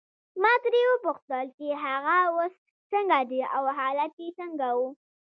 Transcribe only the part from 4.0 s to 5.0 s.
یې څنګه وو.